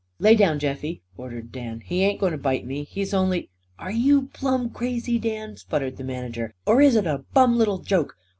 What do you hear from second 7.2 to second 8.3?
bum little joke?